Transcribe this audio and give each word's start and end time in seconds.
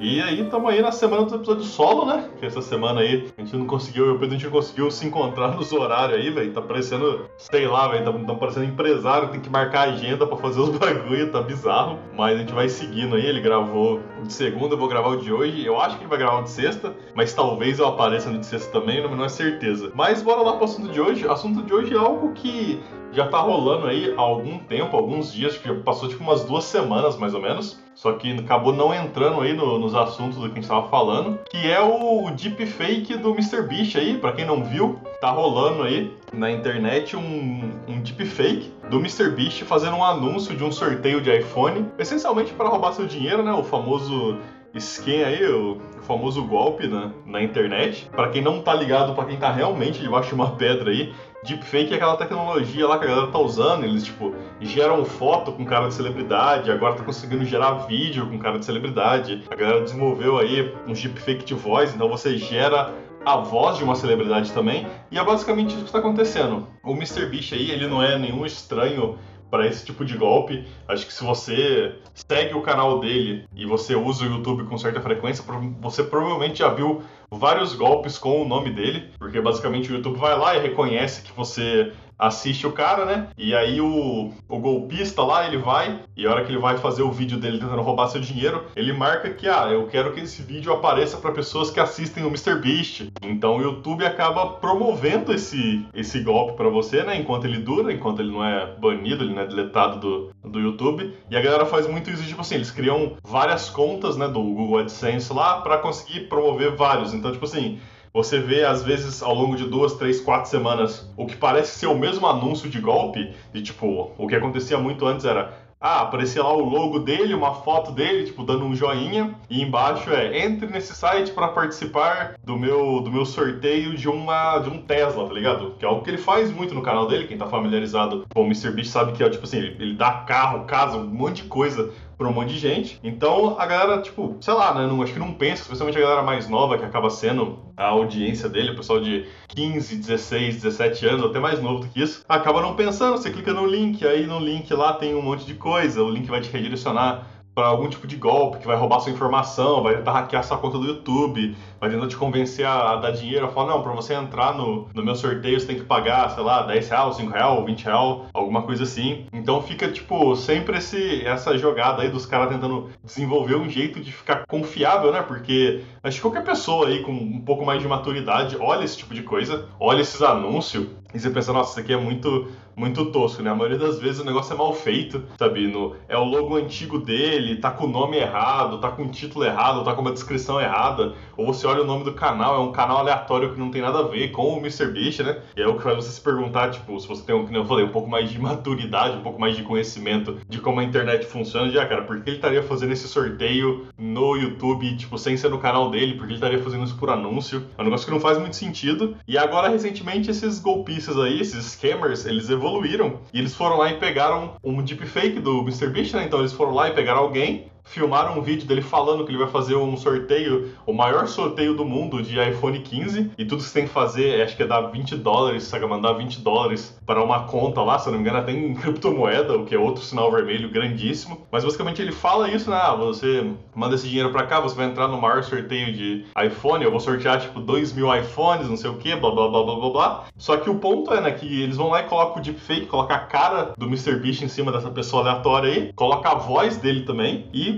E 0.00 0.22
aí, 0.22 0.42
estamos 0.42 0.70
aí 0.70 0.80
na 0.80 0.92
semana 0.92 1.24
do 1.24 1.34
episódio 1.34 1.64
solo, 1.64 2.06
né? 2.06 2.30
Que 2.38 2.46
essa 2.46 2.62
semana 2.62 3.00
aí 3.00 3.28
a 3.36 3.40
gente 3.40 3.56
não 3.56 3.66
conseguiu, 3.66 4.06
eu 4.06 4.14
e 4.14 4.16
o 4.16 4.24
a 4.24 4.28
gente 4.28 4.44
não 4.44 4.52
conseguiu 4.52 4.88
se 4.92 5.04
encontrar 5.04 5.48
nos 5.56 5.72
horários 5.72 6.20
aí, 6.20 6.30
velho. 6.30 6.52
Tá 6.52 6.62
parecendo, 6.62 7.28
sei 7.36 7.66
lá, 7.66 7.88
velho, 7.88 8.04
tá, 8.04 8.12
tá 8.12 8.34
parecendo 8.34 8.66
empresário, 8.66 9.30
tem 9.30 9.40
que 9.40 9.50
marcar 9.50 9.88
agenda 9.88 10.24
para 10.24 10.36
fazer 10.36 10.60
os 10.60 10.68
bagulho, 10.78 11.32
tá 11.32 11.42
bizarro. 11.42 11.98
Mas 12.16 12.36
a 12.36 12.38
gente 12.38 12.52
vai 12.52 12.68
seguindo 12.68 13.16
aí, 13.16 13.26
ele 13.26 13.40
gravou 13.40 14.00
o 14.20 14.22
de 14.22 14.32
segunda, 14.32 14.74
eu 14.74 14.78
vou 14.78 14.86
gravar 14.86 15.08
o 15.08 15.16
de 15.16 15.32
hoje. 15.32 15.66
Eu 15.66 15.80
acho 15.80 15.96
que 15.96 16.02
ele 16.02 16.10
vai 16.10 16.18
gravar 16.18 16.38
o 16.38 16.44
de 16.44 16.50
sexta, 16.50 16.94
mas 17.16 17.34
talvez 17.34 17.80
eu 17.80 17.88
apareça 17.88 18.30
no 18.30 18.38
de 18.38 18.46
sexta 18.46 18.70
também, 18.70 19.02
não, 19.02 19.16
não 19.16 19.24
é 19.24 19.28
certeza. 19.28 19.90
Mas 19.96 20.22
bora 20.22 20.42
lá 20.42 20.52
pro 20.52 20.64
assunto 20.64 20.92
de 20.92 21.00
hoje. 21.00 21.26
O 21.26 21.32
assunto 21.32 21.60
de 21.62 21.74
hoje 21.74 21.92
é 21.92 21.98
algo 21.98 22.32
que 22.34 22.80
já 23.10 23.26
tá 23.26 23.38
rolando 23.38 23.86
aí 23.86 24.14
há 24.16 24.20
algum 24.20 24.58
tempo, 24.58 24.96
alguns 24.96 25.32
dias, 25.32 25.56
que 25.56 25.72
passou 25.80 26.08
tipo 26.08 26.22
umas 26.22 26.44
duas 26.44 26.64
semanas 26.64 27.16
mais 27.16 27.34
ou 27.34 27.42
menos. 27.42 27.82
Só 27.94 28.12
que 28.12 28.30
acabou 28.32 28.72
não 28.72 28.94
entrando 28.94 29.40
aí 29.40 29.52
no, 29.52 29.76
nos 29.88 29.94
assuntos 29.94 30.38
do 30.38 30.44
que 30.48 30.58
a 30.58 30.60
gente 30.60 30.68
tava 30.68 30.88
falando, 30.88 31.38
que 31.48 31.70
é 31.70 31.80
o 31.80 32.30
deepfake 32.30 33.16
do 33.16 33.30
MrBeast 33.30 33.96
aí, 33.96 34.18
para 34.18 34.32
quem 34.32 34.44
não 34.44 34.62
viu, 34.62 35.00
tá 35.20 35.30
rolando 35.30 35.82
aí 35.82 36.14
na 36.32 36.50
internet 36.50 37.16
um, 37.16 37.70
um 37.88 38.00
deepfake 38.00 38.70
do 38.90 38.98
MrBeast 38.98 39.64
fazendo 39.64 39.96
um 39.96 40.04
anúncio 40.04 40.54
de 40.54 40.62
um 40.62 40.70
sorteio 40.70 41.22
de 41.22 41.34
iPhone, 41.34 41.86
essencialmente 41.98 42.52
para 42.52 42.68
roubar 42.68 42.92
seu 42.92 43.06
dinheiro, 43.06 43.42
né? 43.42 43.52
O 43.52 43.62
famoso 43.62 44.38
skin 44.78 45.22
aí, 45.22 45.44
o 45.44 45.78
famoso 46.02 46.42
golpe 46.44 46.86
na, 46.86 47.10
na 47.26 47.42
internet. 47.42 48.08
Para 48.10 48.28
quem 48.30 48.40
não 48.40 48.62
tá 48.62 48.74
ligado, 48.74 49.14
para 49.14 49.26
quem 49.26 49.36
tá 49.36 49.50
realmente 49.50 50.00
debaixo 50.00 50.30
de 50.30 50.34
uma 50.34 50.52
pedra 50.52 50.90
aí, 50.90 51.12
Deepfake 51.44 51.92
é 51.92 51.96
aquela 51.96 52.16
tecnologia 52.16 52.86
lá 52.86 52.98
que 52.98 53.04
a 53.04 53.08
galera 53.08 53.26
tá 53.28 53.38
usando, 53.38 53.84
eles 53.84 54.02
tipo 54.02 54.34
geram 54.60 55.04
foto 55.04 55.52
com 55.52 55.64
cara 55.64 55.86
de 55.86 55.94
celebridade, 55.94 56.70
agora 56.70 56.94
tá 56.94 57.04
conseguindo 57.04 57.44
gerar 57.44 57.86
vídeo 57.86 58.26
com 58.26 58.38
cara 58.38 58.58
de 58.58 58.64
celebridade. 58.64 59.44
A 59.50 59.54
galera 59.54 59.82
desenvolveu 59.82 60.38
aí 60.38 60.74
um 60.86 60.92
deepfake 60.92 61.44
de 61.44 61.54
voz, 61.54 61.94
então 61.94 62.08
você 62.08 62.36
gera 62.36 62.92
a 63.24 63.36
voz 63.36 63.76
de 63.76 63.84
uma 63.84 63.94
celebridade 63.94 64.52
também, 64.52 64.86
e 65.10 65.18
é 65.18 65.24
basicamente 65.24 65.68
isso 65.68 65.80
que 65.80 65.84
está 65.84 65.98
acontecendo. 65.98 66.66
O 66.82 66.92
MrBeast 66.92 67.54
aí, 67.54 67.70
ele 67.70 67.86
não 67.86 68.02
é 68.02 68.18
nenhum 68.18 68.46
estranho 68.46 69.18
para 69.50 69.66
esse 69.66 69.84
tipo 69.84 70.04
de 70.04 70.16
golpe. 70.16 70.66
Acho 70.86 71.06
que 71.06 71.12
se 71.12 71.24
você 71.24 71.94
segue 72.14 72.54
o 72.54 72.62
canal 72.62 73.00
dele 73.00 73.44
e 73.54 73.66
você 73.66 73.94
usa 73.94 74.24
o 74.24 74.28
YouTube 74.28 74.64
com 74.64 74.76
certa 74.78 75.00
frequência, 75.00 75.44
você 75.80 76.02
provavelmente 76.02 76.58
já 76.58 76.68
viu 76.68 77.02
vários 77.30 77.74
golpes 77.74 78.18
com 78.18 78.42
o 78.42 78.48
nome 78.48 78.70
dele, 78.70 79.10
porque 79.18 79.40
basicamente 79.40 79.90
o 79.90 79.96
YouTube 79.96 80.18
vai 80.18 80.36
lá 80.38 80.56
e 80.56 80.60
reconhece 80.60 81.22
que 81.22 81.32
você 81.32 81.92
assiste 82.18 82.66
o 82.66 82.72
cara, 82.72 83.04
né? 83.04 83.28
E 83.38 83.54
aí 83.54 83.80
o, 83.80 84.32
o 84.48 84.58
golpista 84.58 85.22
lá, 85.22 85.46
ele 85.46 85.58
vai, 85.58 86.00
e 86.16 86.26
a 86.26 86.30
hora 86.30 86.44
que 86.44 86.50
ele 86.50 86.58
vai 86.58 86.76
fazer 86.78 87.02
o 87.02 87.12
vídeo 87.12 87.38
dele 87.38 87.58
tentando 87.58 87.80
roubar 87.82 88.08
seu 88.08 88.20
dinheiro, 88.20 88.64
ele 88.74 88.92
marca 88.92 89.30
que, 89.30 89.48
ah, 89.48 89.68
eu 89.70 89.86
quero 89.86 90.12
que 90.12 90.20
esse 90.20 90.42
vídeo 90.42 90.72
apareça 90.72 91.16
para 91.18 91.32
pessoas 91.32 91.70
que 91.70 91.78
assistem 91.78 92.24
o 92.24 92.28
MrBeast. 92.28 93.12
Então 93.22 93.56
o 93.56 93.62
YouTube 93.62 94.04
acaba 94.04 94.54
promovendo 94.54 95.32
esse, 95.32 95.86
esse 95.94 96.20
golpe 96.20 96.56
para 96.56 96.68
você, 96.68 97.02
né? 97.04 97.16
Enquanto 97.16 97.44
ele 97.44 97.58
dura, 97.58 97.92
enquanto 97.92 98.20
ele 98.20 98.32
não 98.32 98.44
é 98.44 98.74
banido, 98.76 99.22
ele 99.22 99.34
não 99.34 99.42
é 99.42 99.46
deletado 99.46 100.00
do, 100.00 100.50
do 100.50 100.58
YouTube. 100.58 101.14
E 101.30 101.36
a 101.36 101.40
galera 101.40 101.66
faz 101.66 101.86
muito 101.86 102.10
isso, 102.10 102.24
tipo 102.24 102.40
assim, 102.40 102.56
eles 102.56 102.70
criam 102.70 103.12
várias 103.22 103.70
contas, 103.70 104.16
né, 104.16 104.26
do 104.26 104.42
Google 104.42 104.78
AdSense 104.78 105.32
lá 105.32 105.60
para 105.60 105.78
conseguir 105.78 106.28
promover 106.28 106.74
vários. 106.74 107.14
Então, 107.14 107.30
tipo 107.30 107.44
assim, 107.44 107.78
você 108.18 108.40
vê, 108.40 108.64
às 108.64 108.82
vezes, 108.82 109.22
ao 109.22 109.32
longo 109.32 109.54
de 109.54 109.64
duas, 109.64 109.94
três, 109.94 110.20
quatro 110.20 110.50
semanas, 110.50 111.08
o 111.16 111.24
que 111.24 111.36
parece 111.36 111.78
ser 111.78 111.86
o 111.86 111.96
mesmo 111.96 112.26
anúncio 112.26 112.68
de 112.68 112.80
golpe, 112.80 113.32
de 113.52 113.62
tipo, 113.62 114.10
o 114.18 114.26
que 114.26 114.34
acontecia 114.34 114.76
muito 114.76 115.06
antes 115.06 115.24
era 115.24 115.68
ah, 115.80 116.00
aparecia 116.00 116.42
lá 116.42 116.52
o 116.52 116.68
logo 116.68 116.98
dele, 116.98 117.32
uma 117.32 117.54
foto 117.54 117.92
dele, 117.92 118.24
tipo, 118.24 118.42
dando 118.42 118.64
um 118.64 118.74
joinha, 118.74 119.36
e 119.48 119.62
embaixo 119.62 120.10
é 120.10 120.44
entre 120.44 120.66
nesse 120.66 120.92
site 120.92 121.30
para 121.30 121.46
participar 121.46 122.34
do 122.42 122.58
meu, 122.58 123.00
do 123.00 123.12
meu 123.12 123.24
sorteio 123.24 123.96
de 123.96 124.08
uma 124.08 124.58
de 124.58 124.68
um 124.68 124.82
Tesla, 124.82 125.28
tá 125.28 125.32
ligado? 125.32 125.76
Que 125.78 125.84
é 125.84 125.88
algo 125.88 126.02
que 126.02 126.10
ele 126.10 126.18
faz 126.18 126.50
muito 126.50 126.74
no 126.74 126.82
canal 126.82 127.06
dele, 127.06 127.28
quem 127.28 127.38
tá 127.38 127.46
familiarizado 127.46 128.26
com 128.34 128.42
o 128.42 128.46
MrBeast 128.46 128.90
sabe 128.90 129.12
que 129.12 129.22
é 129.22 129.30
tipo 129.30 129.44
assim, 129.44 129.58
ele, 129.58 129.76
ele 129.78 129.94
dá 129.94 130.10
carro, 130.10 130.64
casa, 130.64 130.96
um 130.96 131.06
monte 131.06 131.42
de 131.42 131.48
coisa 131.48 131.92
pra 132.18 132.28
um 132.28 132.32
monte 132.32 132.52
de 132.52 132.58
gente. 132.58 132.98
Então 133.02 133.58
a 133.58 133.64
galera, 133.64 134.02
tipo, 134.02 134.36
sei 134.40 134.52
lá, 134.52 134.74
né? 134.74 134.86
Não, 134.86 135.00
acho 135.00 135.12
que 135.12 135.18
não 135.20 135.32
pensa, 135.32 135.62
especialmente 135.62 135.96
a 135.96 136.00
galera 136.00 136.22
mais 136.22 136.48
nova, 136.48 136.76
que 136.76 136.84
acaba 136.84 137.08
sendo 137.08 137.60
a 137.76 137.86
audiência 137.86 138.48
dele, 138.48 138.72
o 138.72 138.76
pessoal 138.76 139.00
de 139.00 139.24
15, 139.48 139.96
16, 139.96 140.56
17 140.56 141.06
anos, 141.06 141.24
até 141.24 141.38
mais 141.38 141.62
novo 141.62 141.84
do 141.84 141.88
que 141.88 142.02
isso, 142.02 142.24
acaba 142.28 142.60
não 142.60 142.74
pensando. 142.74 143.16
Você 143.16 143.30
clica 143.30 143.54
no 143.54 143.64
link, 143.64 144.04
aí 144.04 144.26
no 144.26 144.40
link 144.40 144.70
lá 144.74 144.92
tem 144.92 145.14
um 145.14 145.22
monte 145.22 145.46
de 145.46 145.54
coisa, 145.54 146.02
o 146.02 146.10
link 146.10 146.28
vai 146.28 146.40
te 146.40 146.50
redirecionar 146.50 147.37
para 147.58 147.66
algum 147.66 147.88
tipo 147.88 148.06
de 148.06 148.14
golpe 148.14 148.58
que 148.58 148.68
vai 148.68 148.76
roubar 148.76 149.00
sua 149.00 149.10
informação, 149.10 149.82
vai 149.82 149.96
tentar 149.96 150.12
hackear 150.12 150.44
sua 150.44 150.58
conta 150.58 150.78
do 150.78 150.86
YouTube, 150.86 151.56
vai 151.80 151.90
tentar 151.90 152.06
te 152.06 152.16
convencer 152.16 152.64
a, 152.64 152.94
dar 152.94 153.10
dinheiro, 153.10 153.46
a 153.46 153.48
falar, 153.48 153.72
não, 153.72 153.82
para 153.82 153.90
você 153.90 154.14
entrar 154.14 154.54
no, 154.54 154.88
no 154.94 155.04
meu 155.04 155.16
sorteio 155.16 155.58
você 155.58 155.66
tem 155.66 155.74
que 155.74 155.84
pagar, 155.84 156.30
sei 156.30 156.44
lá, 156.44 156.62
10 156.62 156.88
reais, 156.88 157.16
5 157.16 157.32
reais, 157.32 157.64
20 157.64 157.84
reais, 157.84 158.18
alguma 158.32 158.62
coisa 158.62 158.84
assim. 158.84 159.26
Então 159.32 159.60
fica, 159.60 159.90
tipo, 159.90 160.36
sempre 160.36 160.78
esse, 160.78 161.26
essa 161.26 161.58
jogada 161.58 162.02
aí 162.02 162.08
dos 162.08 162.26
caras 162.26 162.48
tentando 162.48 162.90
desenvolver 163.02 163.56
um 163.56 163.68
jeito 163.68 163.98
de 163.98 164.12
ficar 164.12 164.46
confiável, 164.46 165.10
né? 165.10 165.20
Porque 165.20 165.80
acho 166.00 166.14
que 166.14 166.22
qualquer 166.22 166.44
pessoa 166.44 166.86
aí 166.86 167.02
com 167.02 167.10
um 167.10 167.40
pouco 167.40 167.66
mais 167.66 167.82
de 167.82 167.88
maturidade 167.88 168.56
olha 168.60 168.84
esse 168.84 168.98
tipo 168.98 169.12
de 169.12 169.24
coisa, 169.24 169.66
olha 169.80 170.00
esses 170.00 170.22
anúncios 170.22 170.86
e 171.14 171.18
você 171.18 171.30
pensa, 171.30 171.52
nossa, 171.52 171.70
isso 171.70 171.80
aqui 171.80 171.92
é 171.92 171.96
muito 171.96 172.48
muito 172.78 173.06
tosco, 173.06 173.42
né? 173.42 173.50
A 173.50 173.54
maioria 173.54 173.76
das 173.76 173.98
vezes 173.98 174.20
o 174.20 174.24
negócio 174.24 174.54
é 174.54 174.56
mal 174.56 174.72
feito, 174.72 175.24
sabe? 175.36 175.66
No, 175.66 175.96
é 176.08 176.16
o 176.16 176.22
logo 176.22 176.54
antigo 176.54 176.98
dele, 176.98 177.56
tá 177.56 177.72
com 177.72 177.86
o 177.86 177.88
nome 177.88 178.16
errado, 178.16 178.78
tá 178.78 178.88
com 178.88 179.02
o 179.02 179.08
título 179.08 179.44
errado, 179.44 179.82
tá 179.82 179.92
com 179.94 180.00
uma 180.00 180.12
descrição 180.12 180.60
errada, 180.60 181.12
ou 181.36 181.46
você 181.46 181.66
olha 181.66 181.82
o 181.82 181.86
nome 181.86 182.04
do 182.04 182.14
canal, 182.14 182.54
é 182.54 182.60
um 182.60 182.70
canal 182.70 182.98
aleatório 182.98 183.52
que 183.52 183.58
não 183.58 183.68
tem 183.70 183.82
nada 183.82 183.98
a 183.98 184.02
ver 184.02 184.30
com 184.30 184.54
o 184.54 184.56
MrBeast, 184.58 185.24
né? 185.24 185.38
E 185.56 185.60
é 185.60 185.66
o 185.66 185.76
que 185.76 185.82
faz 185.82 185.96
você 185.96 186.12
se 186.12 186.20
perguntar, 186.20 186.70
tipo, 186.70 186.98
se 187.00 187.08
você 187.08 187.24
tem, 187.24 187.44
como 187.44 187.56
eu 187.56 187.66
falei, 187.66 187.84
um 187.84 187.90
pouco 187.90 188.08
mais 188.08 188.30
de 188.30 188.38
maturidade, 188.38 189.16
um 189.16 189.22
pouco 189.22 189.40
mais 189.40 189.56
de 189.56 189.64
conhecimento 189.64 190.36
de 190.48 190.60
como 190.60 190.78
a 190.78 190.84
internet 190.84 191.26
funciona, 191.26 191.68
já, 191.72 191.84
cara, 191.84 192.02
por 192.02 192.22
que 192.22 192.30
ele 192.30 192.36
estaria 192.36 192.62
fazendo 192.62 192.92
esse 192.92 193.08
sorteio 193.08 193.88
no 193.98 194.36
YouTube, 194.36 194.96
tipo, 194.96 195.18
sem 195.18 195.36
ser 195.36 195.48
no 195.48 195.58
canal 195.58 195.90
dele? 195.90 196.12
Por 196.12 196.20
que 196.20 196.32
ele 196.32 196.34
estaria 196.34 196.62
fazendo 196.62 196.84
isso 196.84 196.96
por 196.96 197.10
anúncio? 197.10 197.64
É 197.76 197.80
um 197.80 197.84
negócio 197.84 198.06
que 198.06 198.12
não 198.12 198.20
faz 198.20 198.38
muito 198.38 198.54
sentido. 198.54 199.16
E 199.26 199.36
agora, 199.36 199.68
recentemente, 199.68 200.30
esses 200.30 200.60
golpistas 200.60 200.97
aí, 201.20 201.40
esses 201.40 201.64
scammers, 201.72 202.26
eles 202.26 202.50
evoluíram 202.50 202.78
evoluíram 202.78 203.20
e 203.32 203.38
eles 203.38 203.54
foram 203.54 203.76
lá 203.76 203.90
e 203.90 203.98
pegaram 203.98 204.54
um 204.62 204.82
deepfake 204.82 205.40
do 205.40 205.60
MrBeast, 205.60 206.16
né? 206.16 206.24
Então 206.24 206.40
eles 206.40 206.52
foram 206.52 206.72
lá 206.72 206.88
e 206.88 206.92
pegaram 206.92 207.20
alguém 207.20 207.66
filmaram 207.90 208.38
um 208.38 208.42
vídeo 208.42 208.66
dele 208.66 208.82
falando 208.82 209.24
que 209.24 209.30
ele 209.30 209.38
vai 209.38 209.48
fazer 209.48 209.74
um 209.76 209.96
sorteio, 209.96 210.70
o 210.86 210.92
maior 210.92 211.26
sorteio 211.26 211.74
do 211.74 211.84
mundo 211.84 212.22
de 212.22 212.38
iPhone 212.40 212.78
15, 212.78 213.32
e 213.36 213.44
tudo 213.44 213.58
que 213.58 213.68
você 213.68 213.80
tem 213.80 213.88
que 213.88 213.92
fazer, 213.92 214.42
acho 214.42 214.56
que 214.56 214.62
é 214.62 214.66
dar 214.66 214.82
20 214.82 215.16
dólares, 215.16 215.64
sabe? 215.64 215.86
Mandar 215.86 216.12
20 216.12 216.40
dólares 216.40 216.98
para 217.06 217.22
uma 217.22 217.44
conta 217.44 217.80
lá, 217.82 217.98
se 217.98 218.08
eu 218.08 218.12
não 218.12 218.18
me 218.18 218.24
engano, 218.24 218.42
até 218.42 218.52
em 218.52 218.74
criptomoeda, 218.76 219.56
o 219.56 219.64
que 219.64 219.74
é 219.74 219.78
outro 219.78 220.02
sinal 220.02 220.30
vermelho 220.30 220.70
grandíssimo. 220.70 221.46
Mas 221.50 221.64
basicamente 221.64 222.02
ele 222.02 222.12
fala 222.12 222.50
isso, 222.50 222.70
né? 222.70 222.76
Ah, 222.76 222.94
você 222.94 223.50
manda 223.74 223.94
esse 223.94 224.08
dinheiro 224.08 224.30
para 224.30 224.46
cá, 224.46 224.60
você 224.60 224.76
vai 224.76 224.86
entrar 224.86 225.08
no 225.08 225.20
maior 225.20 225.42
sorteio 225.42 225.92
de 225.92 226.24
iPhone, 226.44 226.84
eu 226.84 226.90
vou 226.90 227.00
sortear 227.00 227.40
tipo 227.40 227.60
2 227.60 227.92
mil 227.94 228.14
iPhones, 228.14 228.68
não 228.68 228.76
sei 228.76 228.90
o 228.90 228.96
que, 228.96 229.14
blá 229.16 229.30
blá 229.30 229.48
blá 229.48 229.62
blá 229.62 229.74
blá 229.76 229.90
blá. 229.90 230.24
Só 230.36 230.56
que 230.56 230.68
o 230.68 230.76
ponto 230.76 231.12
é, 231.12 231.20
né, 231.20 231.30
que 231.30 231.62
eles 231.62 231.76
vão 231.76 231.88
lá 231.88 232.00
e 232.00 232.04
colocam 232.04 232.40
o 232.40 232.44
deepfake, 232.44 232.86
colocam 232.86 233.16
a 233.16 233.20
cara 233.20 233.72
do 233.76 233.86
MrBeast 233.86 234.44
em 234.44 234.48
cima 234.48 234.70
dessa 234.70 234.90
pessoa 234.90 235.22
aleatória 235.22 235.72
aí, 235.72 235.92
coloca 235.94 236.28
a 236.28 236.34
voz 236.34 236.76
dele 236.76 237.02
também 237.02 237.46
e 237.52 237.77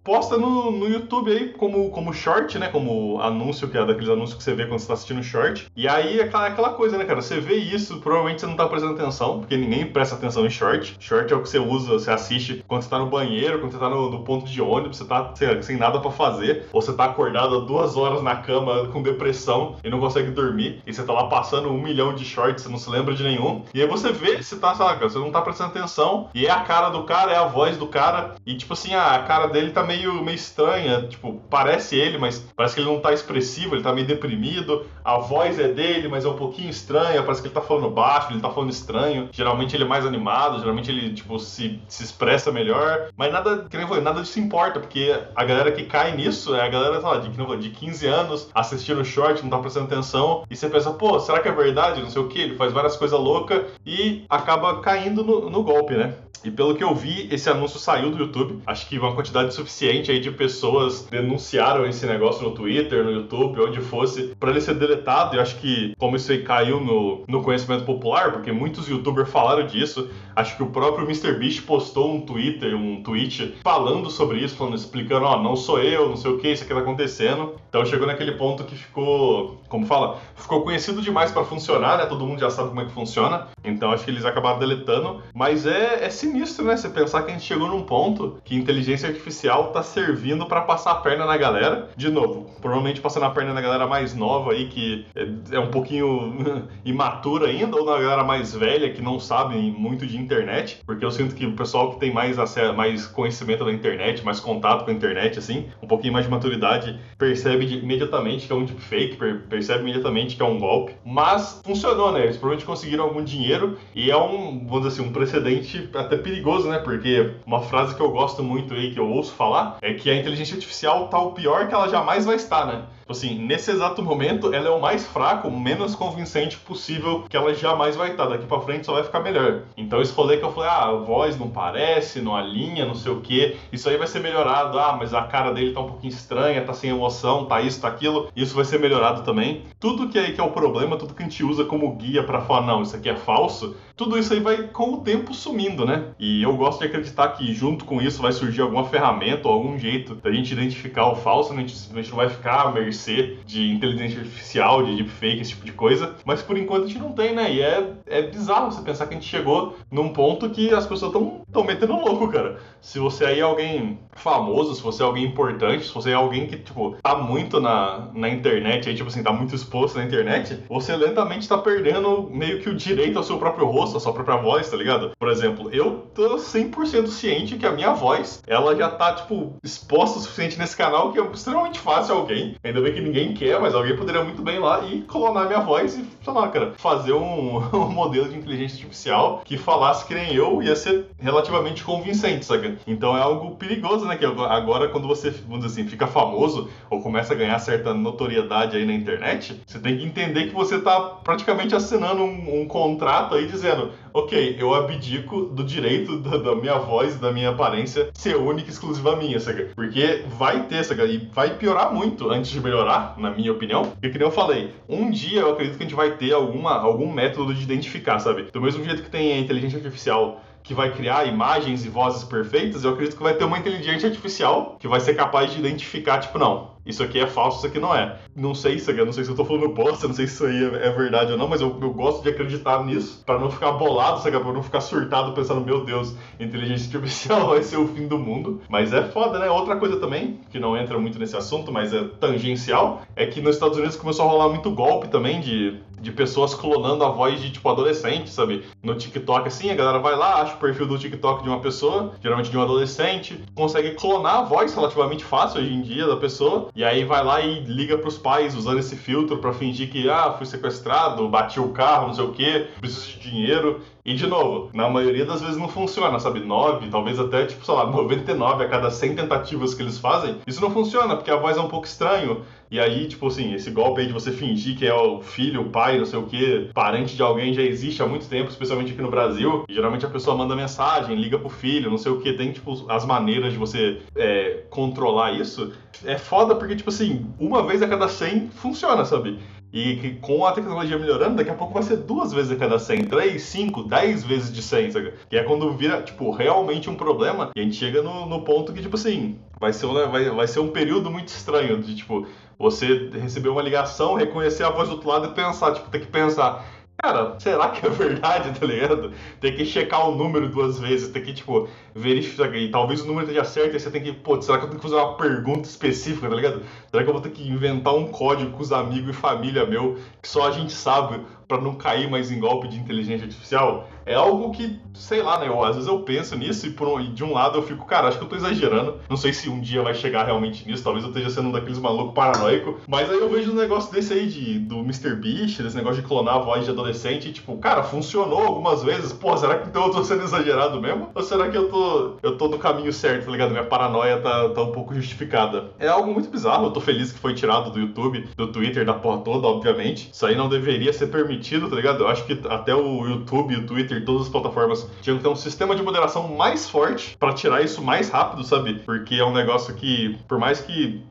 posta 0.03 0.37
no, 0.37 0.71
no 0.71 0.87
YouTube 0.87 1.31
aí 1.31 1.49
como, 1.49 1.89
como 1.91 2.13
short, 2.13 2.57
né? 2.57 2.67
Como 2.69 3.19
anúncio, 3.21 3.67
que 3.67 3.77
é 3.77 3.85
daqueles 3.85 4.09
anúncios 4.09 4.37
que 4.37 4.43
você 4.43 4.53
vê 4.53 4.65
quando 4.65 4.79
você 4.79 4.87
tá 4.87 4.93
assistindo 4.93 5.23
short. 5.23 5.67
E 5.75 5.87
aí 5.87 6.19
é 6.19 6.23
aquela, 6.23 6.47
aquela 6.47 6.69
coisa, 6.69 6.97
né, 6.97 7.05
cara? 7.05 7.21
Você 7.21 7.39
vê 7.39 7.55
isso, 7.55 7.99
provavelmente 7.99 8.41
você 8.41 8.47
não 8.47 8.55
tá 8.55 8.67
prestando 8.67 8.93
atenção, 8.93 9.39
porque 9.39 9.57
ninguém 9.57 9.85
presta 9.85 10.15
atenção 10.15 10.45
em 10.45 10.49
short. 10.49 10.95
Short 10.99 11.31
é 11.31 11.35
o 11.35 11.41
que 11.41 11.49
você 11.49 11.59
usa, 11.59 11.93
você 11.93 12.11
assiste 12.11 12.63
quando 12.67 12.81
você 12.81 12.89
tá 12.89 12.99
no 12.99 13.07
banheiro, 13.07 13.59
quando 13.59 13.71
você 13.71 13.77
tá 13.77 13.89
no, 13.89 14.09
no 14.09 14.23
ponto 14.23 14.45
de 14.45 14.61
ônibus, 14.61 14.97
você 14.97 15.05
tá 15.05 15.31
sei, 15.35 15.61
sem 15.61 15.77
nada 15.77 15.99
para 15.99 16.11
fazer, 16.11 16.67
ou 16.71 16.81
você 16.81 16.93
tá 16.93 17.05
acordado 17.05 17.65
duas 17.65 17.97
horas 17.97 18.21
na 18.23 18.35
cama 18.35 18.87
com 18.87 19.01
depressão 19.01 19.75
e 19.83 19.89
não 19.89 19.99
consegue 19.99 20.31
dormir, 20.31 20.81
e 20.85 20.93
você 20.93 21.03
tá 21.03 21.13
lá 21.13 21.27
passando 21.27 21.69
um 21.69 21.81
milhão 21.81 22.13
de 22.13 22.25
shorts, 22.25 22.63
você 22.63 22.69
não 22.69 22.77
se 22.77 22.89
lembra 22.89 23.13
de 23.13 23.23
nenhum. 23.23 23.63
E 23.73 23.81
aí 23.81 23.87
você 23.87 24.11
vê, 24.11 24.41
você 24.41 24.57
tá, 24.57 24.73
sabe, 24.75 25.03
você 25.03 25.17
não 25.17 25.31
tá 25.31 25.41
prestando 25.41 25.71
atenção, 25.71 26.29
e 26.33 26.45
é 26.45 26.51
a 26.51 26.61
cara 26.61 26.89
do 26.89 27.03
cara, 27.03 27.31
é 27.31 27.37
a 27.37 27.45
voz 27.45 27.77
do 27.77 27.87
cara, 27.87 28.35
e 28.45 28.55
tipo 28.55 28.73
assim, 28.73 28.93
a 28.93 29.19
cara 29.19 29.47
dele 29.47 29.71
tá 29.71 29.83
meio, 29.91 30.23
meio 30.23 30.35
estranha, 30.35 31.07
tipo, 31.07 31.41
parece 31.49 31.97
ele, 31.97 32.17
mas 32.17 32.39
parece 32.55 32.75
que 32.75 32.81
ele 32.81 32.89
não 32.89 32.99
tá 32.99 33.11
expressivo, 33.13 33.75
ele 33.75 33.83
tá 33.83 33.93
meio 33.93 34.07
deprimido, 34.07 34.85
a 35.03 35.17
voz 35.17 35.59
é 35.59 35.67
dele, 35.67 36.07
mas 36.07 36.23
é 36.23 36.29
um 36.29 36.35
pouquinho 36.35 36.69
estranha, 36.69 37.21
parece 37.23 37.41
que 37.41 37.47
ele 37.47 37.53
tá 37.53 37.61
falando 37.61 37.89
baixo, 37.89 38.31
ele 38.31 38.39
tá 38.39 38.49
falando 38.49 38.69
estranho. 38.69 39.29
Geralmente 39.31 39.75
ele 39.75 39.83
é 39.83 39.87
mais 39.87 40.05
animado, 40.05 40.59
geralmente 40.59 40.89
ele, 40.89 41.13
tipo, 41.13 41.37
se, 41.39 41.79
se 41.87 42.03
expressa 42.03 42.51
melhor, 42.51 43.09
mas 43.17 43.31
nada, 43.31 43.65
que 43.69 43.77
nem 43.77 43.87
foi, 43.87 43.99
nada 44.01 44.21
disso 44.21 44.39
importa, 44.39 44.79
porque 44.79 45.13
a 45.35 45.43
galera 45.43 45.71
que 45.71 45.83
cai 45.83 46.15
nisso 46.15 46.55
é 46.55 46.61
a 46.61 46.69
galera, 46.69 47.01
sei 47.01 47.09
lá, 47.09 47.17
de, 47.17 47.57
de 47.57 47.69
15 47.69 48.07
anos, 48.07 48.49
assistindo 48.53 49.03
short, 49.03 49.41
não 49.43 49.49
tá 49.49 49.59
prestando 49.59 49.87
atenção, 49.87 50.45
e 50.49 50.55
você 50.55 50.69
pensa, 50.69 50.91
pô, 50.91 51.19
será 51.19 51.39
que 51.39 51.49
é 51.49 51.51
verdade? 51.51 52.01
Não 52.01 52.09
sei 52.09 52.21
o 52.21 52.27
que, 52.27 52.39
ele 52.39 52.55
faz 52.55 52.71
várias 52.71 52.95
coisas 52.95 53.19
loucas 53.19 53.63
e 53.85 54.23
acaba 54.29 54.79
caindo 54.79 55.23
no, 55.23 55.49
no 55.49 55.63
golpe, 55.63 55.95
né? 55.95 56.15
E 56.43 56.49
pelo 56.49 56.75
que 56.75 56.83
eu 56.83 56.93
vi, 56.95 57.27
esse 57.31 57.49
anúncio 57.49 57.79
saiu 57.79 58.11
do 58.11 58.17
YouTube. 58.17 58.61
Acho 58.65 58.87
que 58.87 58.97
uma 58.97 59.13
quantidade 59.13 59.53
suficiente 59.53 60.11
aí 60.11 60.19
de 60.19 60.31
pessoas 60.31 61.07
denunciaram 61.09 61.85
esse 61.85 62.05
negócio 62.05 62.43
no 62.43 62.51
Twitter, 62.51 63.03
no 63.03 63.11
YouTube, 63.11 63.61
onde 63.61 63.79
fosse, 63.79 64.35
para 64.39 64.51
ele 64.51 64.61
ser 64.61 64.75
deletado. 64.75 65.35
E 65.35 65.39
acho 65.39 65.57
que, 65.57 65.93
como 65.97 66.15
isso 66.15 66.31
aí 66.31 66.43
caiu 66.43 66.79
no, 66.79 67.23
no 67.27 67.43
conhecimento 67.43 67.85
popular, 67.85 68.31
porque 68.31 68.51
muitos 68.51 68.87
youtubers 68.87 69.29
falaram 69.29 69.65
disso, 69.67 70.09
acho 70.35 70.55
que 70.57 70.63
o 70.63 70.67
próprio 70.67 71.07
MrBeast 71.07 71.61
postou 71.63 72.13
um 72.13 72.21
Twitter, 72.21 72.75
um 72.75 73.03
tweet 73.03 73.55
falando 73.63 74.09
sobre 74.09 74.39
isso, 74.39 74.55
falando, 74.55 74.75
explicando, 74.75 75.25
ó, 75.25 75.37
oh, 75.37 75.43
não 75.43 75.55
sou 75.55 75.79
eu, 75.79 76.09
não 76.09 76.17
sei 76.17 76.31
o 76.31 76.39
que, 76.39 76.49
isso 76.49 76.63
aqui 76.63 76.73
tá 76.73 76.79
acontecendo. 76.79 77.55
Então 77.69 77.85
chegou 77.85 78.07
naquele 78.07 78.33
ponto 78.33 78.63
que 78.63 78.75
ficou, 78.75 79.61
como 79.69 79.85
fala, 79.85 80.19
ficou 80.35 80.61
conhecido 80.61 81.01
demais 81.01 81.31
para 81.31 81.43
funcionar, 81.43 81.97
né? 81.97 82.05
Todo 82.05 82.25
mundo 82.25 82.39
já 82.39 82.49
sabe 82.49 82.69
como 82.69 82.81
é 82.81 82.85
que 82.85 82.91
funciona. 82.91 83.47
Então 83.63 83.91
acho 83.91 84.03
que 84.03 84.11
eles 84.11 84.25
acabaram 84.25 84.59
deletando. 84.59 85.21
Mas 85.33 85.65
é, 85.65 86.05
é 86.05 86.09
sinistro, 86.31 86.65
né? 86.65 86.77
Você 86.77 86.89
pensar 86.89 87.23
que 87.23 87.31
a 87.31 87.33
gente 87.33 87.45
chegou 87.45 87.67
num 87.67 87.83
ponto 87.83 88.37
que 88.43 88.55
inteligência 88.55 89.09
artificial 89.09 89.71
tá 89.71 89.83
servindo 89.83 90.45
para 90.45 90.61
passar 90.61 90.91
a 90.91 90.95
perna 90.95 91.25
na 91.25 91.37
galera. 91.37 91.89
De 91.95 92.09
novo, 92.09 92.49
provavelmente 92.61 93.01
passando 93.01 93.25
a 93.25 93.29
perna 93.29 93.53
na 93.53 93.61
galera 93.61 93.85
mais 93.85 94.15
nova 94.15 94.53
aí, 94.53 94.67
que 94.67 95.05
é, 95.13 95.55
é 95.55 95.59
um 95.59 95.69
pouquinho 95.69 96.67
imatura 96.85 97.47
ainda, 97.47 97.77
ou 97.77 97.85
na 97.85 97.99
galera 97.99 98.23
mais 98.23 98.55
velha, 98.55 98.91
que 98.91 99.01
não 99.01 99.19
sabe 99.19 99.55
muito 99.55 100.05
de 100.07 100.17
internet. 100.17 100.81
Porque 100.85 101.03
eu 101.03 101.11
sinto 101.11 101.35
que 101.35 101.45
o 101.45 101.55
pessoal 101.55 101.91
que 101.91 101.99
tem 101.99 102.13
mais, 102.13 102.39
acesso, 102.39 102.73
mais 102.73 103.05
conhecimento 103.05 103.65
da 103.65 103.71
internet, 103.71 104.23
mais 104.23 104.39
contato 104.39 104.85
com 104.85 104.91
a 104.91 104.93
internet, 104.93 105.37
assim, 105.37 105.67
um 105.81 105.87
pouquinho 105.87 106.13
mais 106.13 106.25
de 106.25 106.31
maturidade, 106.31 106.99
percebe 107.17 107.65
imediatamente 107.65 108.47
que 108.47 108.53
é 108.53 108.55
um 108.55 108.63
deepfake, 108.63 109.17
percebe 109.49 109.81
imediatamente 109.81 110.35
que 110.35 110.41
é 110.41 110.45
um 110.45 110.57
golpe. 110.57 110.93
Mas 111.05 111.61
funcionou, 111.63 112.11
né? 112.11 112.23
Eles 112.23 112.37
provavelmente 112.37 112.65
conseguiram 112.65 113.03
algum 113.03 113.23
dinheiro 113.23 113.77
e 113.93 114.09
é 114.09 114.17
um, 114.17 114.65
vamos 114.65 114.87
dizer 114.87 115.01
assim, 115.01 115.09
um 115.09 115.11
precedente 115.11 115.89
até 115.93 116.20
perigoso, 116.21 116.69
né? 116.69 116.79
Porque 116.79 117.31
uma 117.45 117.61
frase 117.61 117.95
que 117.95 118.01
eu 118.01 118.11
gosto 118.11 118.43
muito 118.43 118.73
aí, 118.73 118.91
que 118.93 118.99
eu 118.99 119.09
ouço 119.09 119.33
falar, 119.33 119.77
é 119.81 119.93
que 119.93 120.09
a 120.09 120.15
inteligência 120.15 120.55
artificial 120.55 121.07
tá 121.07 121.19
o 121.19 121.31
pior 121.31 121.67
que 121.67 121.73
ela 121.73 121.87
jamais 121.87 122.25
vai 122.25 122.35
estar, 122.35 122.65
né? 122.65 122.83
Tipo 123.11 123.11
assim, 123.11 123.45
nesse 123.45 123.71
exato 123.71 124.01
momento, 124.01 124.53
ela 124.53 124.67
é 124.67 124.71
o 124.71 124.79
mais 124.79 125.05
fraco, 125.05 125.49
o 125.49 125.59
menos 125.59 125.95
convincente 125.95 126.57
possível 126.57 127.25
que 127.27 127.35
ela 127.35 127.53
jamais 127.53 127.95
vai 127.95 128.11
estar. 128.11 128.27
Daqui 128.27 128.45
pra 128.45 128.61
frente 128.61 128.85
só 128.85 128.93
vai 128.93 129.03
ficar 129.03 129.19
melhor. 129.19 129.63
Então 129.75 130.01
esse 130.01 130.13
rolê 130.13 130.37
que 130.37 130.45
eu 130.45 130.51
falei, 130.53 130.69
ah, 130.69 130.85
a 130.85 130.93
voz 130.93 131.37
não 131.37 131.49
parece, 131.49 132.21
não 132.21 132.33
alinha, 132.35 132.85
não 132.85 132.95
sei 132.95 133.11
o 133.11 133.19
que, 133.19 133.57
isso 133.71 133.89
aí 133.89 133.97
vai 133.97 134.07
ser 134.07 134.21
melhorado. 134.21 134.79
Ah, 134.79 134.95
mas 134.97 135.13
a 135.13 135.23
cara 135.23 135.51
dele 135.51 135.73
tá 135.73 135.81
um 135.81 135.87
pouquinho 135.87 136.13
estranha, 136.13 136.63
tá 136.63 136.73
sem 136.73 136.89
emoção, 136.89 137.45
tá 137.45 137.59
isso, 137.59 137.81
tá 137.81 137.89
aquilo. 137.89 138.29
Isso 138.35 138.55
vai 138.55 138.63
ser 138.63 138.79
melhorado 138.79 139.23
também. 139.23 139.63
Tudo 139.79 140.07
que 140.07 140.17
aí 140.17 140.33
que 140.33 140.39
é 140.39 140.43
o 140.43 140.51
problema, 140.51 140.95
tudo 140.95 141.13
que 141.13 141.21
a 141.21 141.25
gente 141.25 141.43
usa 141.43 141.65
como 141.65 141.95
guia 141.95 142.23
para 142.23 142.41
falar, 142.41 142.65
não, 142.65 142.81
isso 142.81 142.95
aqui 142.95 143.09
é 143.09 143.15
falso, 143.15 143.75
tudo 143.95 144.17
isso 144.17 144.33
aí 144.33 144.39
vai 144.39 144.63
com 144.63 144.93
o 144.93 145.01
tempo 145.01 145.33
sumindo, 145.33 145.85
né? 145.85 146.05
E 146.19 146.43
eu 146.43 146.55
gosto 146.55 146.79
de 146.79 146.85
acreditar 146.85 147.29
que 147.29 147.53
junto 147.53 147.85
com 147.85 148.01
isso 148.01 148.21
vai 148.21 148.31
surgir 148.31 148.61
alguma 148.61 148.85
ferramenta 148.85 149.47
ou 149.47 149.53
algum 149.53 149.77
jeito 149.77 150.15
da 150.15 150.31
gente 150.31 150.51
identificar 150.51 151.07
o 151.07 151.15
falso, 151.15 151.53
né? 151.53 151.63
a, 151.63 151.67
gente, 151.67 152.09
não 152.09 152.17
vai 152.17 152.29
ficar 152.29 152.61
à 152.61 152.71
mercê 152.71 153.37
de 153.45 153.71
inteligência 153.71 154.19
artificial, 154.19 154.83
de 154.83 154.95
deepfake, 154.95 155.41
esse 155.41 155.51
tipo 155.51 155.65
de 155.65 155.71
coisa, 155.71 156.15
mas 156.25 156.41
por 156.41 156.57
enquanto 156.57 156.85
a 156.85 156.87
gente 156.87 156.99
não 156.99 157.13
tem, 157.13 157.33
né? 157.35 157.53
E 157.53 157.61
é, 157.61 157.93
é 158.05 158.21
bizarro 158.23 158.71
você 158.71 158.81
pensar 158.81 159.07
que 159.07 159.13
a 159.13 159.17
gente 159.17 159.29
chegou 159.29 159.77
num 159.89 160.09
ponto 160.09 160.49
que 160.49 160.69
as 160.73 160.85
pessoas 160.85 161.13
estão 161.13 161.40
metendo 161.63 161.93
louco, 161.93 162.27
cara. 162.29 162.57
Se 162.79 162.97
você 162.97 163.25
aí 163.25 163.39
é 163.39 163.43
alguém 163.43 163.99
famoso, 164.13 164.75
se 164.75 164.81
você 164.81 165.03
é 165.03 165.05
alguém 165.05 165.25
importante, 165.25 165.85
se 165.85 165.93
você 165.93 166.11
é 166.11 166.13
alguém 166.13 166.47
que, 166.47 166.57
tipo, 166.57 166.95
tá 167.01 167.15
muito 167.15 167.59
na, 167.59 168.09
na 168.13 168.29
internet, 168.29 168.89
aí, 168.89 168.95
tipo 168.95 169.09
assim, 169.09 169.21
tá 169.21 169.31
muito 169.31 169.53
exposto 169.53 169.97
na 169.97 170.03
internet, 170.03 170.59
você 170.67 170.95
lentamente 170.95 171.47
tá 171.47 171.57
perdendo 171.57 172.29
meio 172.31 172.59
que 172.59 172.69
o 172.69 172.75
direito 172.75 173.17
ao 173.17 173.23
seu 173.23 173.37
próprio 173.37 173.65
rosto 173.67 173.97
a 173.97 173.99
sua 173.99 174.13
própria 174.13 174.37
voz, 174.37 174.69
tá 174.69 174.77
ligado? 174.77 175.11
Por 175.19 175.29
exemplo, 175.29 175.69
eu 175.71 176.07
tô 176.13 176.37
100% 176.37 177.07
ciente 177.07 177.57
que 177.57 177.65
a 177.65 177.71
minha 177.71 177.93
voz, 177.93 178.41
ela 178.47 178.75
já 178.75 178.89
tá, 178.89 179.13
tipo, 179.13 179.55
exposta 179.63 180.19
o 180.19 180.21
suficiente 180.21 180.57
nesse 180.57 180.75
canal 180.75 181.11
que 181.11 181.19
é 181.19 181.23
extremamente 181.31 181.79
fácil 181.79 182.15
alguém, 182.15 182.55
ainda 182.63 182.81
bem 182.81 182.93
que 182.93 183.01
ninguém 183.01 183.33
quer, 183.33 183.59
mas 183.59 183.75
alguém 183.75 183.95
poderia 183.95 184.23
muito 184.23 184.41
bem 184.41 184.59
lá 184.59 184.85
e 184.85 185.01
clonar 185.01 185.47
minha 185.47 185.61
voz 185.61 185.95
e, 185.97 186.05
sei 186.23 186.33
lá, 186.33 186.47
cara, 186.47 186.73
fazer 186.77 187.13
um, 187.13 187.57
um 187.73 187.89
modelo 187.89 188.29
de 188.29 188.37
inteligência 188.37 188.75
artificial 188.75 189.41
que 189.43 189.57
falasse 189.57 190.05
que 190.05 190.13
nem 190.13 190.33
eu 190.33 190.61
ia 190.61 190.75
ser 190.75 191.07
relativamente 191.19 191.40
convincente, 191.83 192.45
sabe? 192.45 192.77
Então 192.85 193.17
é 193.17 193.21
algo 193.21 193.55
perigoso, 193.55 194.05
né? 194.05 194.15
Que 194.15 194.25
agora, 194.25 194.89
quando 194.89 195.07
você, 195.07 195.29
vamos 195.29 195.65
dizer 195.65 195.81
assim, 195.81 195.89
fica 195.89 196.07
famoso 196.07 196.69
ou 196.89 197.01
começa 197.01 197.33
a 197.33 197.37
ganhar 197.37 197.57
certa 197.59 197.93
notoriedade 197.93 198.77
aí 198.77 198.85
na 198.85 198.93
internet, 198.93 199.61
você 199.65 199.79
tem 199.79 199.97
que 199.97 200.05
entender 200.05 200.47
que 200.47 200.53
você 200.53 200.79
tá 200.79 200.99
praticamente 200.99 201.75
assinando 201.75 202.21
um, 202.21 202.61
um 202.61 202.67
contrato 202.67 203.35
aí 203.35 203.47
dizendo 203.47 203.91
ok, 204.13 204.57
eu 204.59 204.73
abdico 204.73 205.41
do 205.45 205.63
direito 205.63 206.17
da, 206.17 206.37
da, 206.37 206.55
minha 206.55 206.77
voz 206.77 207.15
e 207.15 207.17
da 207.17 207.31
minha 207.31 207.49
aparência 207.49 208.09
ser 208.13 208.35
única 208.35 208.69
e 208.69 208.71
exclusiva 208.71 209.15
minha, 209.15 209.39
saca? 209.39 209.69
Porque 209.75 210.23
vai 210.37 210.63
ter, 210.63 210.83
saca? 210.83 211.05
E 211.05 211.29
vai 211.33 211.55
piorar 211.55 211.93
muito 211.93 212.29
antes 212.29 212.51
de 212.51 212.59
melhorar, 212.59 213.15
na 213.17 213.31
minha 213.31 213.51
opinião. 213.51 213.85
Porque, 213.85 214.09
como 214.09 214.23
eu 214.23 214.31
falei, 214.31 214.71
um 214.87 215.09
dia 215.09 215.41
eu 215.41 215.51
acredito 215.51 215.77
que 215.77 215.83
a 215.83 215.87
gente 215.87 215.95
vai 215.95 216.11
ter 216.11 216.33
alguma, 216.33 216.73
algum 216.73 217.11
método 217.11 217.53
de 217.53 217.63
identificar, 217.63 218.19
sabe? 218.19 218.47
Do 218.51 218.61
mesmo 218.61 218.83
jeito 218.83 219.03
que 219.03 219.09
tem 219.09 219.33
a 219.33 219.39
inteligência 219.39 219.77
artificial 219.77 220.41
que 220.63 220.73
vai 220.73 220.93
criar 220.93 221.25
imagens 221.25 221.85
e 221.85 221.89
vozes 221.89 222.23
perfeitas, 222.23 222.83
eu 222.83 222.91
acredito 222.91 223.17
que 223.17 223.23
vai 223.23 223.33
ter 223.33 223.43
uma 223.43 223.57
inteligência 223.57 224.07
artificial 224.07 224.77
que 224.79 224.87
vai 224.87 224.99
ser 224.99 225.15
capaz 225.15 225.51
de 225.51 225.59
identificar, 225.59 226.19
tipo, 226.19 226.37
não, 226.37 226.71
isso 226.85 227.03
aqui 227.03 227.19
é 227.19 227.27
falso, 227.27 227.57
isso 227.57 227.67
aqui 227.67 227.79
não 227.79 227.95
é. 227.95 228.17
Não 228.35 228.53
sei 228.55 228.79
se 228.79 228.91
não 228.93 229.13
sei 229.13 229.23
se 229.23 229.29
eu 229.29 229.35
tô 229.35 229.45
falando 229.45 229.69
bosta, 229.69 230.07
não 230.07 230.13
sei 230.13 230.27
se 230.27 230.33
isso 230.33 230.45
aí 230.45 230.63
é, 230.63 230.87
é 230.87 230.91
verdade 230.91 231.31
ou 231.31 231.37
não, 231.37 231.47
mas 231.47 231.61
eu, 231.61 231.77
eu 231.81 231.93
gosto 231.93 232.23
de 232.23 232.29
acreditar 232.29 232.83
nisso 232.83 233.23
para 233.25 233.39
não 233.39 233.49
ficar 233.49 233.73
bolado, 233.73 234.21
sabe? 234.21 234.39
Pra 234.39 234.53
não 234.53 234.63
ficar 234.63 234.81
surtado 234.81 235.33
pensando, 235.33 235.61
meu 235.61 235.83
Deus, 235.83 236.15
inteligência 236.39 236.97
artificial 236.97 237.47
vai 237.49 237.63
ser 237.63 237.77
o 237.77 237.87
fim 237.87 238.07
do 238.07 238.17
mundo. 238.17 238.61
Mas 238.69 238.93
é 238.93 239.03
foda, 239.03 239.39
né? 239.39 239.49
Outra 239.49 239.75
coisa 239.75 239.97
também, 239.97 240.39
que 240.49 240.59
não 240.59 240.75
entra 240.77 240.97
muito 240.97 241.19
nesse 241.19 241.35
assunto, 241.35 241.71
mas 241.71 241.93
é 241.93 242.03
tangencial, 242.19 243.01
é 243.15 243.25
que 243.25 243.41
nos 243.41 243.55
Estados 243.55 243.77
Unidos 243.77 243.95
começou 243.95 244.25
a 244.25 244.29
rolar 244.29 244.49
muito 244.49 244.71
golpe 244.71 245.07
também 245.07 245.39
de, 245.39 245.79
de 245.99 246.11
pessoas 246.11 246.53
clonando 246.53 247.03
a 247.03 247.09
voz 247.09 247.39
de, 247.41 247.51
tipo, 247.51 247.69
adolescente, 247.69 248.29
sabe? 248.29 248.63
No 248.81 248.95
TikTok, 248.95 249.47
assim, 249.47 249.69
a 249.69 249.75
galera 249.75 249.99
vai 249.99 250.15
lá, 250.15 250.41
acha 250.41 250.55
o 250.55 250.57
perfil 250.57 250.87
do 250.87 250.97
TikTok 250.97 251.43
de 251.43 251.49
uma 251.49 251.59
pessoa, 251.59 252.13
geralmente 252.21 252.49
de 252.49 252.57
um 252.57 252.61
adolescente, 252.61 253.43
consegue 253.53 253.91
clonar 253.91 254.35
a 254.39 254.43
voz 254.43 254.73
relativamente 254.73 255.23
fácil 255.23 255.61
hoje 255.61 255.73
em 255.73 255.81
dia 255.81 256.07
da 256.07 256.17
pessoa, 256.17 256.69
e 256.75 256.83
aí 256.83 257.03
vai 257.03 257.23
lá 257.23 257.41
e 257.41 257.61
liga 257.61 257.97
pros 257.97 258.17
pais 258.17 258.55
usando 258.55 258.79
esse 258.79 258.95
filtro 258.95 259.37
para 259.37 259.53
fingir 259.53 259.89
que, 259.89 260.09
ah, 260.09 260.33
fui 260.37 260.45
sequestrado, 260.45 261.27
bati 261.27 261.59
o 261.59 261.69
carro, 261.69 262.07
não 262.07 262.13
sei 262.13 262.23
o 262.23 262.31
que, 262.31 262.67
preciso 262.79 263.19
de 263.19 263.29
dinheiro. 263.29 263.81
E 264.03 264.13
de 264.13 264.25
novo, 264.27 264.69
na 264.73 264.89
maioria 264.89 265.25
das 265.25 265.41
vezes 265.41 265.57
não 265.57 265.67
funciona, 265.67 266.19
sabe? 266.19 266.39
9, 266.39 266.87
talvez 266.89 267.19
até, 267.19 267.45
tipo, 267.45 267.63
sei 267.65 267.73
lá, 267.73 267.85
99 267.85 268.63
a 268.63 268.67
cada 268.67 268.89
100 268.89 269.15
tentativas 269.15 269.73
que 269.73 269.83
eles 269.83 269.97
fazem, 269.97 270.37
isso 270.47 270.61
não 270.61 270.71
funciona, 270.71 271.15
porque 271.15 271.29
a 271.29 271.35
voz 271.35 271.57
é 271.57 271.61
um 271.61 271.67
pouco 271.67 271.85
estranho. 271.85 272.43
E 272.71 272.79
aí, 272.79 273.07
tipo 273.07 273.27
assim, 273.27 273.53
esse 273.53 273.69
golpe 273.69 273.99
aí 273.99 274.07
de 274.07 274.13
você 274.13 274.31
fingir 274.31 274.77
que 274.77 274.87
é 274.87 274.93
o 274.93 275.21
filho, 275.21 275.61
o 275.61 275.69
pai, 275.69 275.97
não 275.97 276.05
sei 276.05 276.17
o 276.17 276.23
que, 276.23 276.69
parente 276.73 277.15
de 277.15 277.21
alguém 277.21 277.53
já 277.53 277.61
existe 277.61 278.01
há 278.01 278.07
muito 278.07 278.27
tempo, 278.27 278.49
especialmente 278.49 278.93
aqui 278.93 279.01
no 279.01 279.11
Brasil. 279.11 279.65
E 279.67 279.73
geralmente 279.73 280.05
a 280.05 280.09
pessoa 280.09 280.37
manda 280.37 280.55
mensagem, 280.55 281.15
liga 281.15 281.37
pro 281.37 281.49
filho, 281.49 281.91
não 281.91 281.97
sei 281.97 282.11
o 282.11 282.21
que, 282.21 282.33
tem, 282.33 282.51
tipo, 282.51 282.85
as 282.89 283.05
maneiras 283.05 283.51
de 283.51 283.59
você 283.59 283.99
é, 284.15 284.63
controlar 284.69 285.33
isso. 285.33 285.73
É 286.05 286.17
foda 286.17 286.55
porque, 286.55 286.75
tipo 286.75 286.89
assim, 286.89 287.25
uma 287.37 287.61
vez 287.61 287.81
a 287.81 287.87
cada 287.87 288.07
100 288.07 288.49
funciona, 288.51 289.03
sabe? 289.03 289.37
E 289.73 289.95
que 289.95 290.15
com 290.15 290.45
a 290.45 290.51
tecnologia 290.51 290.97
melhorando, 290.97 291.37
daqui 291.37 291.49
a 291.49 291.55
pouco 291.55 291.73
vai 291.73 291.83
ser 291.83 291.97
duas 291.97 292.33
vezes 292.33 292.51
a 292.51 292.55
cada 292.55 292.77
100, 292.77 293.05
3, 293.05 293.41
5, 293.41 293.83
10 293.83 294.23
vezes 294.23 294.53
de 294.53 294.61
100, 294.61 294.91
sabe? 294.91 295.13
Que 295.29 295.37
é 295.37 295.43
quando 295.43 295.71
vira, 295.73 296.01
tipo, 296.01 296.31
realmente 296.31 296.89
um 296.89 296.95
problema 296.95 297.51
e 297.55 297.59
a 297.59 297.63
gente 297.63 297.75
chega 297.75 298.01
no, 298.01 298.25
no 298.25 298.41
ponto 298.41 298.73
que, 298.73 298.81
tipo 298.81 298.95
assim, 298.95 299.39
vai 299.59 299.71
ser, 299.71 299.85
um, 299.85 299.93
vai, 299.93 300.29
vai 300.29 300.47
ser 300.47 300.59
um 300.59 300.69
período 300.69 301.09
muito 301.09 301.29
estranho 301.29 301.81
de, 301.81 301.95
tipo, 301.95 302.27
você 302.59 303.09
receber 303.13 303.49
uma 303.49 303.61
ligação, 303.61 304.15
reconhecer 304.15 304.63
a 304.63 304.69
voz 304.69 304.89
do 304.89 304.95
outro 304.95 305.09
lado 305.09 305.27
e 305.27 305.33
pensar, 305.33 305.73
tipo, 305.73 305.89
ter 305.89 305.99
que 305.99 306.07
pensar 306.07 306.65
Cara, 307.01 307.39
será 307.39 307.69
que 307.73 307.85
é 307.85 307.89
verdade, 307.89 308.59
tá 308.59 308.65
ligado? 308.65 309.11
Tem 309.39 309.55
que 309.55 309.65
checar 309.65 310.07
o 310.07 310.15
número 310.15 310.49
duas 310.49 310.79
vezes, 310.79 311.09
tem 311.09 311.23
que, 311.23 311.33
tipo, 311.33 311.67
verificar. 311.95 312.53
E 312.55 312.69
talvez 312.69 313.01
o 313.01 313.07
número 313.07 313.25
esteja 313.25 313.43
certo, 313.43 313.75
e 313.75 313.79
você 313.79 313.89
tem 313.89 314.03
que, 314.03 314.13
pô, 314.13 314.39
será 314.39 314.59
que 314.59 314.65
eu 314.65 314.69
tenho 314.69 314.79
que 314.79 314.87
fazer 314.87 315.01
uma 315.01 315.17
pergunta 315.17 315.67
específica, 315.67 316.29
tá 316.29 316.35
ligado? 316.35 316.61
Será 316.91 317.03
que 317.03 317.09
eu 317.09 317.13
vou 317.13 317.21
ter 317.21 317.31
que 317.31 317.47
inventar 317.47 317.95
um 317.95 318.07
código 318.07 318.51
com 318.51 318.61
os 318.61 318.71
amigos 318.71 319.09
e 319.09 319.19
família 319.19 319.65
meu, 319.65 319.97
que 320.21 320.29
só 320.29 320.47
a 320.47 320.51
gente 320.51 320.71
sabe 320.73 321.25
para 321.51 321.59
não 321.61 321.75
cair 321.75 322.09
mais 322.09 322.31
em 322.31 322.39
golpe 322.39 322.69
de 322.69 322.79
inteligência 322.79 323.25
artificial, 323.25 323.89
é 324.05 324.15
algo 324.15 324.51
que, 324.51 324.79
sei 324.93 325.21
lá, 325.21 325.37
né? 325.37 325.49
Eu, 325.49 325.61
às 325.63 325.75
vezes 325.75 325.89
eu 325.89 325.99
penso 325.99 326.37
nisso 326.37 326.65
e, 326.65 326.75
um, 326.83 326.99
e 327.01 327.07
de 327.09 327.23
um 327.23 327.33
lado 327.33 327.57
eu 327.57 327.63
fico, 327.63 327.85
cara, 327.85 328.07
acho 328.07 328.17
que 328.17 328.23
eu 328.23 328.29
tô 328.29 328.35
exagerando. 328.37 328.95
Não 329.09 329.17
sei 329.17 329.33
se 329.33 329.49
um 329.49 329.59
dia 329.59 329.81
vai 329.81 329.93
chegar 329.93 330.25
realmente 330.25 330.65
nisso, 330.65 330.83
talvez 330.83 331.03
eu 331.03 331.11
esteja 331.11 331.29
sendo 331.29 331.49
um 331.49 331.51
daqueles 331.51 331.77
malucos 331.77 332.13
paranoico. 332.13 332.79
Mas 332.87 333.09
aí 333.09 333.19
eu 333.19 333.29
vejo 333.29 333.51
um 333.51 333.55
negócio 333.55 333.91
desse 333.91 334.13
aí 334.13 334.27
de, 334.27 334.59
do 334.59 334.77
Mr. 334.79 335.15
Beast, 335.15 335.61
desse 335.61 335.75
negócio 335.75 336.01
de 336.01 336.07
clonar 336.07 336.35
a 336.35 336.39
voz 336.39 336.63
de 336.63 336.71
adolescente, 336.71 337.27
e, 337.27 337.33
tipo, 337.33 337.57
cara, 337.57 337.83
funcionou 337.83 338.41
algumas 338.41 338.81
vezes. 338.81 339.11
Pô, 339.11 339.35
será 339.37 339.59
que 339.59 339.67
então 339.67 339.87
eu 339.87 339.91
tô 339.91 340.03
sendo 340.03 340.23
exagerado 340.23 340.81
mesmo? 340.81 341.09
Ou 341.13 341.21
será 341.21 341.49
que 341.49 341.57
eu 341.57 341.69
tô, 341.69 342.17
eu 342.23 342.37
tô 342.37 342.47
no 342.47 342.57
caminho 342.57 342.93
certo, 342.93 343.25
tá 343.25 343.31
ligado? 343.31 343.51
Minha 343.51 343.65
paranoia 343.65 344.17
tá, 344.19 344.49
tá 344.49 344.61
um 344.63 344.71
pouco 344.71 344.93
justificada. 344.95 345.71
É 345.77 345.87
algo 345.87 346.13
muito 346.13 346.29
bizarro, 346.29 346.65
eu 346.65 346.71
tô 346.71 346.79
feliz 346.79 347.11
que 347.11 347.19
foi 347.19 347.33
tirado 347.33 347.71
do 347.71 347.79
YouTube, 347.79 348.29
do 348.35 348.47
Twitter, 348.47 348.85
da 348.85 348.93
porra 348.93 349.19
toda, 349.19 349.47
obviamente. 349.47 350.09
Isso 350.11 350.25
aí 350.25 350.35
não 350.35 350.49
deveria 350.49 350.93
ser 350.93 351.07
permitido, 351.07 351.40
tá 351.69 351.75
ligado? 351.75 352.03
Eu 352.03 352.07
acho 352.07 352.25
que 352.25 352.39
até 352.49 352.73
o 352.73 353.05
YouTube, 353.05 353.55
o 353.55 353.65
Twitter, 353.65 354.03
todas 354.05 354.23
as 354.23 354.29
plataformas 354.29 354.89
tinham 355.01 355.17
que 355.17 355.23
ter 355.23 355.29
um 355.29 355.35
sistema 355.35 355.75
de 355.75 355.83
moderação 355.83 356.35
mais 356.35 356.69
forte 356.69 357.17
para 357.17 357.33
tirar 357.33 357.61
isso 357.61 357.81
mais 357.81 358.09
rápido, 358.09 358.43
sabe? 358.43 358.75
Porque 358.85 359.15
é 359.15 359.25
um 359.25 359.33
negócio 359.33 359.73
que, 359.75 360.17
por 360.27 360.37
mais 360.37 360.61
que 360.61 361.03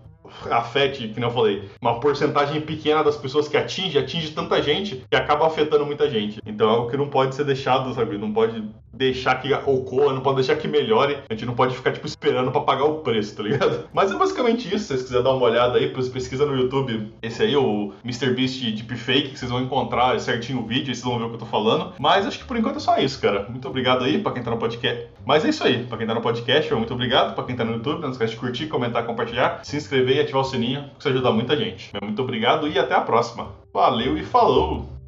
afete, 0.51 1.09
que 1.09 1.23
eu 1.23 1.31
falei, 1.31 1.69
uma 1.81 2.01
porcentagem 2.01 2.61
pequena 2.61 3.03
das 3.03 3.17
pessoas 3.17 3.49
que 3.49 3.57
atinge, 3.57 3.99
atinge 3.99 4.33
tanta 4.33 4.63
gente 4.63 5.05
que 5.09 5.17
acaba 5.17 5.47
afetando 5.47 5.87
muita 5.87 6.09
gente. 6.09 6.41
Então 6.47 6.69
é 6.69 6.73
algo 6.73 6.91
que 6.91 6.97
não 6.97 7.09
pode 7.09 7.35
ser 7.35 7.45
deixado, 7.45 7.93
sabe? 7.95 8.19
Não 8.19 8.33
pode 8.33 8.63
deixar 8.93 9.37
que 9.37 9.53
ocorra, 9.53 10.13
não 10.13 10.21
pode 10.21 10.37
deixar 10.37 10.57
que 10.57 10.69
melhore. 10.69 11.19
A 11.29 11.33
gente 11.33 11.47
não 11.47 11.55
pode 11.55 11.75
ficar, 11.75 11.93
tipo, 11.93 12.07
esperando 12.07 12.51
para 12.51 12.61
pagar 12.61 12.85
o 12.85 12.99
preço, 12.99 13.37
tá 13.37 13.43
ligado? 13.43 13.89
Mas 13.95 14.11
é 14.11 14.15
basicamente 14.15 14.69
isso. 14.69 14.81
Se 14.81 14.89
vocês 14.89 15.03
quiserem 15.03 15.25
dar 15.25 15.33
uma 15.33 15.47
olhada 15.47 15.79
aí, 15.79 15.89
pesquisa 15.89 16.45
no 16.45 16.57
YouTube 16.57 17.13
esse 17.23 17.43
aí, 17.43 17.57
o 17.57 17.93
MrBeast 18.05 18.61
Deepfake, 18.73 19.31
que 19.31 19.39
vocês 19.39 19.51
vão 19.51 19.63
encontrar 19.63 20.19
certinho 20.21 20.61
o 20.61 20.67
vídeo, 20.67 20.87
vocês 20.87 21.03
vão 21.03 21.19
ver 21.19 21.25
o 21.25 21.29
que 21.29 21.35
eu 21.37 21.41
tô 21.41 21.47
falando. 21.47 21.95
Mas 21.99 22.27
acho 22.27 22.39
que 22.39 22.45
por 22.45 22.57
enquanto 22.57 22.77
é 22.77 22.81
só 22.81 22.99
isso, 22.99 23.21
cara. 23.21 23.47
Muito 23.49 23.67
obrigado 23.69 24.05
aí 24.05 24.19
pra 24.19 24.33
quem 24.33 24.43
tá 24.43 24.51
no 24.51 24.59
podcast. 24.59 25.09
Mas 25.25 25.45
é 25.45 25.49
isso 25.49 25.65
aí. 25.65 25.85
Pra 25.85 25.97
quem 25.97 26.07
tá 26.07 26.15
no 26.15 26.21
podcast, 26.21 26.75
muito 26.75 26.93
obrigado. 26.93 27.35
Pra 27.35 27.45
quem 27.45 27.57
tá 27.57 27.65
no 27.65 27.73
YouTube, 27.73 28.01
não 28.01 28.11
esquece 28.11 28.35
de 28.35 28.39
curtir, 28.39 28.67
comentar, 28.67 29.07
compartilhar, 29.07 29.61
se 29.63 29.77
inscrever 29.77 30.20
ativar 30.23 30.43
o 30.43 30.45
sininho, 30.45 30.85
que 30.95 31.01
isso 31.01 31.09
ajuda 31.09 31.33
muita 31.33 31.57
gente. 31.57 31.91
Muito 32.03 32.23
obrigado 32.23 32.69
e 32.69 32.79
até 32.79 32.95
a 32.95 33.01
próxima. 33.01 33.49
Valeu 33.73 34.17
e 34.17 34.25
falou! 34.25 35.00